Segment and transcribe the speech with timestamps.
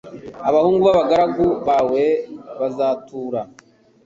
[0.49, 2.05] Abahungu b’abagaragu bawe
[2.59, 3.41] bazatura